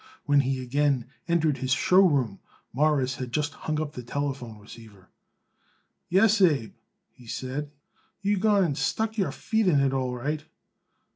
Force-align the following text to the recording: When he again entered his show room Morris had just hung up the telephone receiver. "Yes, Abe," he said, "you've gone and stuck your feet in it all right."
When 0.25 0.39
he 0.39 0.59
again 0.63 1.05
entered 1.27 1.57
his 1.59 1.73
show 1.73 2.01
room 2.01 2.39
Morris 2.73 3.17
had 3.17 3.31
just 3.31 3.53
hung 3.53 3.79
up 3.79 3.91
the 3.93 4.01
telephone 4.01 4.57
receiver. 4.57 5.09
"Yes, 6.09 6.41
Abe," 6.41 6.73
he 7.11 7.27
said, 7.27 7.69
"you've 8.23 8.39
gone 8.39 8.63
and 8.63 8.75
stuck 8.75 9.15
your 9.15 9.31
feet 9.31 9.67
in 9.67 9.79
it 9.79 9.93
all 9.93 10.15
right." 10.15 10.43